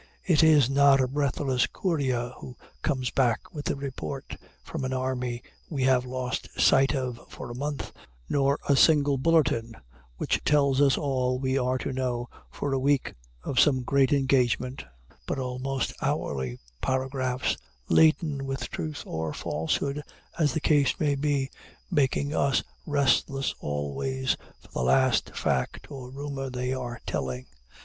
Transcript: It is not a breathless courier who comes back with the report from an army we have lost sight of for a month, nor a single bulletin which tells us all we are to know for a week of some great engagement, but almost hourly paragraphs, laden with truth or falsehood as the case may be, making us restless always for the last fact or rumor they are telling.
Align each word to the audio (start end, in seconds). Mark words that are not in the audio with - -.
It 0.25 0.41
is 0.41 0.67
not 0.67 0.99
a 0.99 1.07
breathless 1.07 1.67
courier 1.67 2.31
who 2.39 2.57
comes 2.81 3.11
back 3.11 3.53
with 3.53 3.65
the 3.65 3.75
report 3.75 4.35
from 4.63 4.83
an 4.83 4.93
army 4.93 5.43
we 5.69 5.83
have 5.83 6.07
lost 6.07 6.59
sight 6.59 6.95
of 6.95 7.21
for 7.29 7.51
a 7.51 7.55
month, 7.55 7.91
nor 8.27 8.57
a 8.67 8.75
single 8.75 9.19
bulletin 9.19 9.75
which 10.17 10.43
tells 10.43 10.81
us 10.81 10.97
all 10.97 11.37
we 11.37 11.55
are 11.55 11.77
to 11.77 11.93
know 11.93 12.29
for 12.49 12.73
a 12.73 12.79
week 12.79 13.13
of 13.43 13.59
some 13.59 13.83
great 13.83 14.11
engagement, 14.11 14.83
but 15.27 15.37
almost 15.37 15.93
hourly 16.01 16.57
paragraphs, 16.81 17.55
laden 17.87 18.47
with 18.47 18.71
truth 18.71 19.03
or 19.05 19.35
falsehood 19.35 20.01
as 20.39 20.51
the 20.55 20.59
case 20.59 20.99
may 20.99 21.13
be, 21.13 21.51
making 21.91 22.33
us 22.33 22.63
restless 22.87 23.53
always 23.59 24.35
for 24.63 24.69
the 24.73 24.81
last 24.81 25.37
fact 25.37 25.91
or 25.91 26.09
rumor 26.09 26.49
they 26.49 26.73
are 26.73 26.99
telling. 27.05 27.45